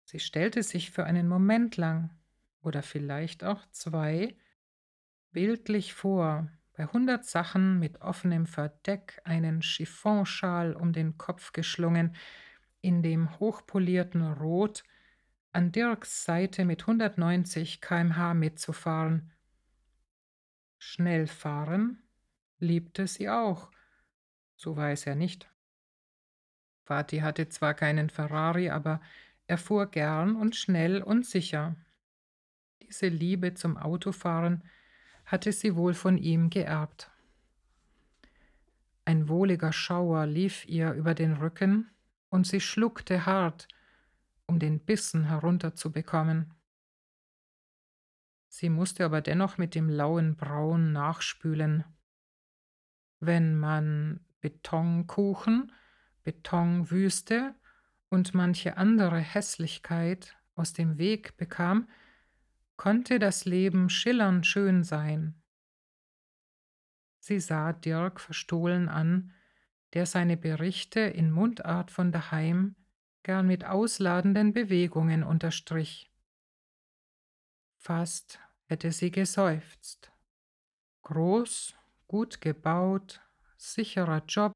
sie 0.05 0.21
stellte 0.21 0.63
sich 0.63 0.91
für 0.91 1.05
einen 1.05 1.29
Moment 1.29 1.77
lang, 1.77 2.11
oder 2.63 2.83
vielleicht 2.83 3.45
auch 3.45 3.65
zwei, 3.71 4.37
bildlich 5.33 5.93
vor, 5.93 6.51
bei 6.73 6.87
hundert 6.87 7.25
Sachen 7.25 7.79
mit 7.79 8.01
offenem 8.01 8.47
Verdeck 8.47 9.21
einen 9.25 9.61
Chiffonschal 9.61 10.75
um 10.75 10.93
den 10.93 11.19
Kopf 11.19 11.53
geschlungen, 11.53 12.17
in 12.81 13.03
dem 13.03 13.39
hochpolierten 13.39 14.33
Rot, 14.33 14.83
an 15.55 15.71
Dirks 15.71 16.25
Seite 16.25 16.65
mit 16.65 16.83
190 16.83 17.81
km/h 17.81 18.35
mitzufahren. 18.35 19.31
Schnell 20.79 21.29
fahren 21.29 22.03
liebte 22.59 23.07
sie 23.07 23.29
auch, 23.29 23.71
so 24.57 24.77
weiß 24.77 25.07
er 25.07 25.15
nicht. 25.15 25.49
Vati 26.85 27.19
hatte 27.19 27.49
zwar 27.49 27.75
keinen 27.75 28.11
Ferrari, 28.11 28.71
aber 28.71 29.01
er 29.47 29.57
fuhr 29.57 29.87
gern 29.87 30.35
und 30.35 30.57
schnell 30.57 31.01
und 31.01 31.25
sicher. 31.25 31.77
Diese 32.83 33.07
Liebe 33.07 33.55
zum 33.55 33.77
Autofahren 33.77 34.65
hatte 35.25 35.53
sie 35.53 35.77
wohl 35.77 35.95
von 35.95 36.19
ihm 36.19 36.51
geerbt. 36.51 37.11
Ein 39.05 39.29
wohliger 39.29 39.73
Schauer 39.73 40.27
lief 40.27 40.67
ihr 40.67 40.93
über 40.95 41.15
den 41.15 41.35
Rücken, 41.35 41.91
und 42.29 42.49
sie 42.49 42.61
schluckte 42.61 43.27
hart, 43.27 43.69
um 44.47 44.59
den 44.59 44.81
Bissen 44.81 45.25
herunterzubekommen. 45.25 46.55
Sie 48.49 48.69
musste 48.69 49.05
aber 49.05 49.21
dennoch 49.21 49.59
mit 49.59 49.75
dem 49.75 49.89
lauen 49.89 50.37
Braun 50.37 50.93
nachspülen. 50.93 51.85
Wenn 53.21 53.59
man 53.59 54.21
Betonkuchen, 54.41 55.73
Betonwüste 56.23 57.55
und 58.11 58.35
manche 58.35 58.77
andere 58.77 59.19
Hässlichkeit 59.19 60.37
aus 60.55 60.73
dem 60.73 60.99
Weg 60.99 61.37
bekam, 61.37 61.89
konnte 62.77 63.19
das 63.19 63.45
Leben 63.45 63.89
schillernd 63.89 64.47
schön 64.47 64.85
sein. 64.85 65.41
Sie 67.19 67.41
sah 67.41 67.73
Dirk 67.73 68.21
verstohlen 68.21 68.89
an, 68.89 69.33
der 69.95 70.07
seine 70.07 70.37
Berichte 70.37 71.01
in 71.01 71.31
Mundart 71.31 71.91
von 71.91 72.13
daheim 72.13 72.77
gern 73.25 73.47
mit 73.47 73.65
ausladenden 73.65 74.53
Bewegungen 74.53 75.25
unterstrich. 75.25 76.13
Fast 77.79 78.39
hätte 78.67 78.93
sie 78.93 79.11
geseufzt. 79.11 80.13
Groß, 81.03 81.75
gut 82.07 82.41
gebaut, 82.41 83.21
sicherer 83.57 84.25
Job, 84.27 84.53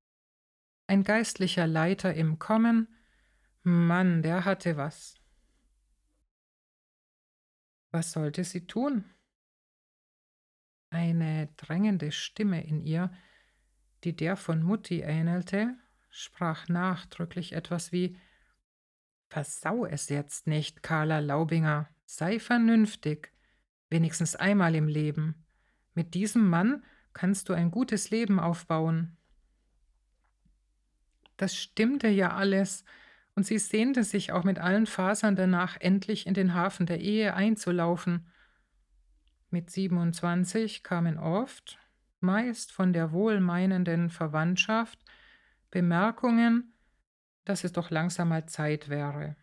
ein 0.87 1.03
geistlicher 1.03 1.67
Leiter 1.67 2.15
im 2.15 2.39
Kommen, 2.39 2.95
Mann, 3.63 4.23
der 4.23 4.45
hatte 4.45 4.77
was. 4.77 5.15
Was 7.91 8.13
sollte 8.13 8.45
sie 8.45 8.67
tun? 8.67 9.05
Eine 10.91 11.49
drängende 11.57 12.13
Stimme 12.13 12.65
in 12.65 12.81
ihr, 12.83 13.13
die 14.05 14.15
der 14.15 14.37
von 14.37 14.63
Mutti 14.63 15.01
ähnelte, 15.01 15.77
sprach 16.11 16.69
nachdrücklich 16.69 17.53
etwas 17.53 17.93
wie 17.93 18.19
Versau 19.29 19.85
es 19.85 20.09
jetzt 20.09 20.47
nicht, 20.47 20.83
Carla 20.83 21.19
Laubinger, 21.19 21.89
sei 22.07 22.39
vernünftig, 22.39 23.33
wenigstens 23.91 24.35
einmal 24.37 24.75
im 24.75 24.89
Leben. 24.89 25.45
Mit 25.95 26.15
diesem 26.15 26.49
Mann 26.49 26.83
kannst 27.13 27.49
du 27.49 27.53
ein 27.53 27.71
gutes 27.71 28.11
Leben 28.11 28.41
aufbauen. 28.41 29.17
Das 31.37 31.55
stimmte 31.55 32.09
ja 32.09 32.35
alles, 32.35 32.85
und 33.35 33.45
sie 33.47 33.59
sehnte 33.59 34.03
sich 34.03 34.33
auch 34.33 34.43
mit 34.43 34.59
allen 34.59 34.87
Fasern 34.87 35.37
danach, 35.37 35.77
endlich 35.79 36.27
in 36.27 36.35
den 36.35 36.55
Hafen 36.55 36.87
der 36.87 37.01
Ehe 37.01 37.35
einzulaufen. 37.35 38.27
Mit 39.51 39.71
27 39.71 40.83
kamen 40.83 41.19
oft, 41.19 41.79
meist 42.21 42.73
von 42.73 42.93
der 42.93 43.13
wohlmeinenden 43.13 44.11
Verwandtschaft, 44.11 44.99
Bemerkungen, 45.71 46.73
dass 47.49 47.65
es 47.65 47.73
doch 47.73 47.91
langsam 47.91 48.29
mal 48.29 48.47
Zeit 48.47 48.91
wäre. 48.91 49.35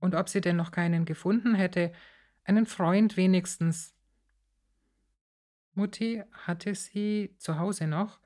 Und 0.00 0.14
ob 0.14 0.28
sie 0.28 0.42
denn 0.42 0.56
noch 0.56 0.70
keinen 0.70 1.06
gefunden 1.06 1.54
hätte, 1.54 1.92
einen 2.44 2.66
Freund 2.66 3.16
wenigstens. 3.16 3.94
Mutti 5.72 6.22
hatte 6.32 6.74
sie 6.74 7.34
zu 7.38 7.58
Hause 7.58 7.86
noch 7.86 8.20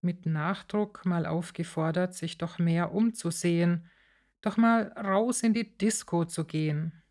mit 0.00 0.26
Nachdruck 0.26 1.04
mal 1.04 1.24
aufgefordert, 1.24 2.14
sich 2.14 2.38
doch 2.38 2.58
mehr 2.58 2.92
umzusehen, 2.92 3.88
doch 4.40 4.56
mal 4.56 4.88
raus 4.92 5.42
in 5.42 5.54
die 5.54 5.76
Disco 5.76 6.24
zu 6.24 6.44
gehen. 6.46 7.02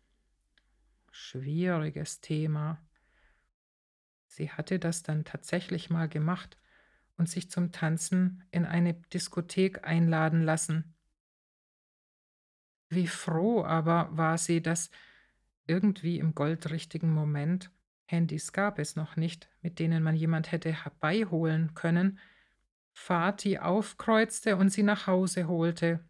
Schwieriges 1.12 2.20
Thema. 2.20 2.78
Sie 4.26 4.50
hatte 4.50 4.78
das 4.78 5.02
dann 5.02 5.24
tatsächlich 5.24 5.88
mal 5.88 6.08
gemacht 6.08 6.59
und 7.20 7.28
sich 7.28 7.50
zum 7.50 7.70
Tanzen 7.70 8.42
in 8.50 8.64
eine 8.64 8.94
Diskothek 8.94 9.86
einladen 9.86 10.42
lassen. 10.42 10.94
Wie 12.88 13.06
froh 13.06 13.62
aber 13.62 14.08
war 14.16 14.38
sie, 14.38 14.62
dass 14.62 14.90
irgendwie 15.66 16.18
im 16.18 16.34
goldrichtigen 16.34 17.12
Moment 17.12 17.70
Handys 18.06 18.54
gab 18.54 18.78
es 18.78 18.96
noch 18.96 19.16
nicht, 19.16 19.50
mit 19.60 19.78
denen 19.78 20.02
man 20.02 20.16
jemand 20.16 20.50
hätte 20.50 20.72
herbeiholen 20.72 21.74
können, 21.74 22.18
Vati 22.94 23.58
aufkreuzte 23.58 24.56
und 24.56 24.70
sie 24.70 24.82
nach 24.82 25.06
Hause 25.06 25.46
holte. 25.46 26.02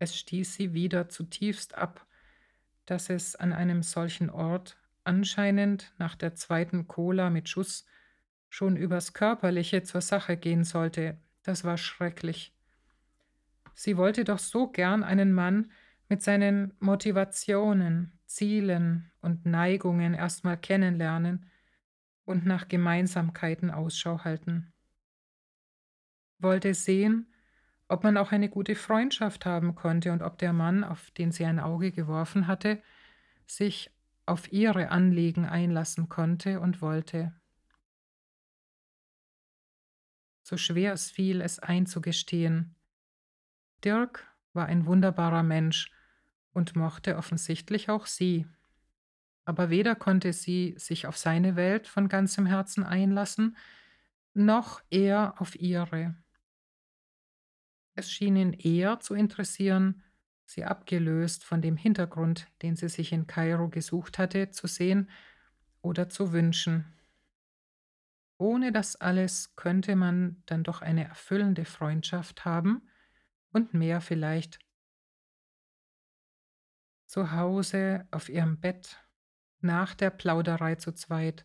Es 0.00 0.18
stieß 0.18 0.52
sie 0.52 0.74
wieder 0.74 1.08
zutiefst 1.08 1.76
ab, 1.76 2.08
dass 2.86 3.08
es 3.08 3.36
an 3.36 3.52
einem 3.52 3.84
solchen 3.84 4.30
Ort 4.30 4.76
anscheinend 5.04 5.94
nach 5.96 6.16
der 6.16 6.34
zweiten 6.34 6.88
Cola 6.88 7.30
mit 7.30 7.48
Schuss 7.48 7.86
schon 8.48 8.76
übers 8.76 9.12
Körperliche 9.12 9.82
zur 9.82 10.00
Sache 10.00 10.36
gehen 10.36 10.64
sollte. 10.64 11.18
Das 11.42 11.64
war 11.64 11.78
schrecklich. 11.78 12.54
Sie 13.74 13.96
wollte 13.96 14.24
doch 14.24 14.38
so 14.38 14.68
gern 14.68 15.04
einen 15.04 15.32
Mann 15.32 15.70
mit 16.08 16.22
seinen 16.22 16.72
Motivationen, 16.80 18.12
Zielen 18.26 19.10
und 19.20 19.46
Neigungen 19.46 20.14
erstmal 20.14 20.56
kennenlernen 20.56 21.46
und 22.24 22.44
nach 22.44 22.68
Gemeinsamkeiten 22.68 23.70
Ausschau 23.70 24.24
halten 24.24 24.72
wollte 26.38 26.74
sehen, 26.74 27.32
ob 27.88 28.04
man 28.04 28.16
auch 28.16 28.32
eine 28.32 28.48
gute 28.48 28.74
Freundschaft 28.74 29.46
haben 29.46 29.74
konnte 29.74 30.12
und 30.12 30.22
ob 30.22 30.38
der 30.38 30.52
Mann, 30.52 30.84
auf 30.84 31.10
den 31.12 31.32
sie 31.32 31.44
ein 31.44 31.58
Auge 31.58 31.90
geworfen 31.90 32.46
hatte, 32.46 32.80
sich 33.46 33.90
auf 34.26 34.52
ihre 34.52 34.90
Anliegen 34.90 35.46
einlassen 35.46 36.08
konnte 36.08 36.60
und 36.60 36.82
wollte. 36.82 37.32
So 40.48 40.56
schwer 40.56 40.94
es 40.94 41.10
fiel, 41.10 41.42
es 41.42 41.58
einzugestehen. 41.58 42.74
Dirk 43.84 44.26
war 44.54 44.64
ein 44.64 44.86
wunderbarer 44.86 45.42
Mensch 45.42 45.92
und 46.54 46.74
mochte 46.74 47.18
offensichtlich 47.18 47.90
auch 47.90 48.06
sie. 48.06 48.46
Aber 49.44 49.68
weder 49.68 49.94
konnte 49.94 50.32
sie 50.32 50.74
sich 50.78 51.06
auf 51.06 51.18
seine 51.18 51.54
Welt 51.54 51.86
von 51.86 52.08
ganzem 52.08 52.46
Herzen 52.46 52.82
einlassen, 52.82 53.58
noch 54.32 54.80
er 54.88 55.38
auf 55.38 55.54
ihre. 55.54 56.16
Es 57.94 58.10
schien 58.10 58.36
ihn 58.36 58.54
eher 58.54 59.00
zu 59.00 59.12
interessieren, 59.12 60.02
sie 60.46 60.64
abgelöst 60.64 61.44
von 61.44 61.60
dem 61.60 61.76
Hintergrund, 61.76 62.48
den 62.62 62.74
sie 62.74 62.88
sich 62.88 63.12
in 63.12 63.26
Kairo 63.26 63.68
gesucht 63.68 64.16
hatte, 64.16 64.50
zu 64.50 64.66
sehen 64.66 65.10
oder 65.82 66.08
zu 66.08 66.32
wünschen. 66.32 66.97
Ohne 68.38 68.70
das 68.70 68.94
alles 68.96 69.56
könnte 69.56 69.96
man 69.96 70.42
dann 70.46 70.62
doch 70.62 70.80
eine 70.80 71.04
erfüllende 71.04 71.64
Freundschaft 71.64 72.44
haben 72.44 72.88
und 73.52 73.74
mehr 73.74 74.00
vielleicht. 74.00 74.60
Zu 77.06 77.32
Hause 77.32 78.06
auf 78.12 78.28
ihrem 78.28 78.60
Bett, 78.60 79.04
nach 79.60 79.94
der 79.94 80.10
Plauderei 80.10 80.76
zu 80.76 80.92
zweit, 80.92 81.44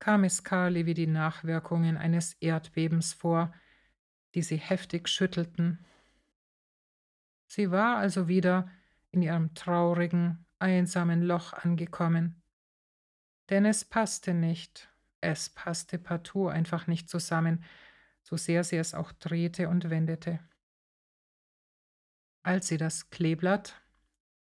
kam 0.00 0.24
es 0.24 0.42
Carly 0.42 0.84
wie 0.86 0.94
die 0.94 1.06
Nachwirkungen 1.06 1.96
eines 1.96 2.34
Erdbebens 2.34 3.12
vor, 3.12 3.54
die 4.34 4.42
sie 4.42 4.56
heftig 4.56 5.08
schüttelten. 5.08 5.84
Sie 7.46 7.70
war 7.70 7.98
also 7.98 8.26
wieder 8.26 8.70
in 9.10 9.22
ihrem 9.22 9.54
traurigen, 9.54 10.44
einsamen 10.58 11.22
Loch 11.22 11.52
angekommen. 11.52 12.42
Denn 13.48 13.64
es 13.64 13.84
passte 13.84 14.34
nicht, 14.34 14.90
es 15.20 15.48
passte 15.48 15.98
partout 15.98 16.48
einfach 16.48 16.86
nicht 16.86 17.08
zusammen, 17.08 17.64
so 18.22 18.36
sehr 18.36 18.64
sie 18.64 18.76
es 18.76 18.94
auch 18.94 19.12
drehte 19.12 19.68
und 19.68 19.90
wendete. 19.90 20.40
Als 22.42 22.68
sie 22.68 22.76
das 22.76 23.10
Kleeblatt, 23.10 23.80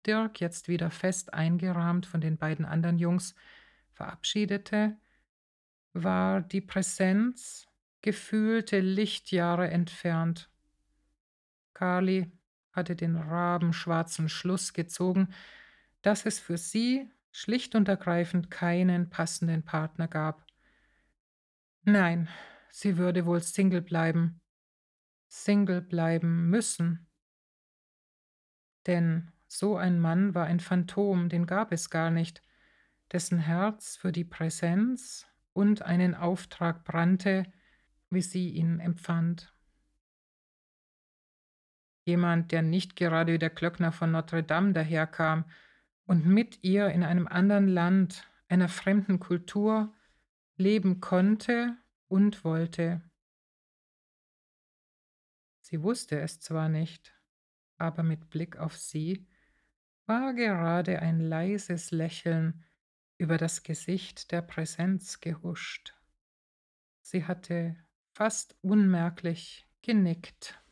Dirk 0.06 0.42
jetzt 0.42 0.68
wieder 0.68 0.92
fest 0.92 1.34
eingerahmt 1.34 2.06
von 2.06 2.22
den 2.22 2.38
beiden 2.38 2.66
anderen 2.66 3.00
Jungs, 3.00 3.36
verabschiedete, 3.94 4.98
war 5.94 6.42
die 6.42 6.62
Präsenz 6.62 7.68
gefühlte 8.02 8.80
Lichtjahre 8.80 9.70
entfernt. 9.70 10.50
Carly 11.74 12.32
hatte 12.74 12.96
den 12.96 13.16
rabenschwarzen 13.16 14.28
Schluss 14.30 14.74
gezogen, 14.74 15.34
dass 16.02 16.26
es 16.26 16.40
für 16.40 16.58
sie 16.58 17.10
schlicht 17.32 17.76
und 17.76 17.88
ergreifend 17.88 18.52
keinen 18.52 19.10
passenden 19.10 19.64
Partner 19.64 20.08
gab. 20.08 20.43
Nein, 21.86 22.30
sie 22.70 22.98
würde 22.98 23.26
wohl 23.26 23.42
Single 23.42 23.82
bleiben. 23.82 24.40
Single 25.28 25.82
bleiben 25.82 26.50
müssen. 26.50 27.08
Denn 28.88 29.32
so 29.48 29.76
ein 29.76 30.00
Mann 30.00 30.34
war 30.34 30.46
ein 30.46 30.60
Phantom, 30.60 31.28
den 31.28 31.46
gab 31.46 31.72
es 31.72 31.90
gar 31.90 32.10
nicht, 32.10 32.42
dessen 33.12 33.40
Herz 33.40 33.98
für 33.98 34.12
die 34.12 34.24
Präsenz 34.24 35.28
und 35.52 35.82
einen 35.82 36.16
Auftrag 36.16 36.86
brannte, 36.86 37.52
wie 38.10 38.22
sie 38.22 38.50
ihn 38.50 38.80
empfand. 38.80 39.54
Jemand, 42.06 42.52
der 42.52 42.62
nicht 42.62 42.96
gerade 42.96 43.34
wie 43.34 43.40
der 43.40 43.50
Glöckner 43.50 43.92
von 43.92 44.12
Notre 44.12 44.44
Dame 44.44 44.74
daherkam 44.74 45.46
und 46.06 46.26
mit 46.26 46.64
ihr 46.64 46.90
in 46.90 47.04
einem 47.04 47.28
anderen 47.28 47.68
Land, 47.68 48.28
einer 48.48 48.70
fremden 48.70 49.20
Kultur 49.20 49.94
leben 50.56 51.00
konnte 51.00 51.78
und 52.08 52.44
wollte. 52.44 53.02
Sie 55.62 55.82
wusste 55.82 56.20
es 56.20 56.40
zwar 56.40 56.70
nicht, 56.70 57.14
aber 57.78 58.04
mit 58.04 58.30
Blick 58.30 58.58
auf 58.58 58.78
sie 58.78 59.28
war 60.06 60.34
gerade 60.34 61.00
ein 61.00 61.20
leises 61.20 61.92
Lächeln 61.92 62.64
über 63.18 63.38
das 63.38 63.64
Gesicht 63.64 64.32
der 64.32 64.42
Präsenz 64.42 65.20
gehuscht. 65.20 65.96
Sie 67.02 67.26
hatte 67.26 67.76
fast 68.12 68.56
unmerklich 68.62 69.66
genickt. 69.82 70.63